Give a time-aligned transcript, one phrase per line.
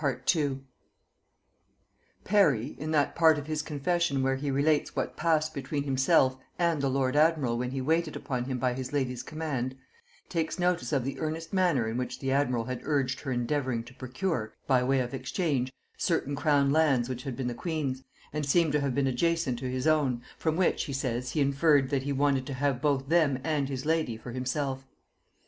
[2.25, 6.81] Parry, in that part of his confession where he relates what passed between himself and
[6.81, 9.77] the lord admiral when he waited upon him by his lady's command,
[10.27, 13.93] takes notice of the earnest manner in which the admiral had urged her endeavouring to
[13.93, 18.71] procure, by way of exchange, certain crown lands which had been the queen's, and seem
[18.71, 22.11] to have been adjacent to his own, from which, he says, he inferred, that he
[22.11, 24.83] wanted to have both them and his lady for himself.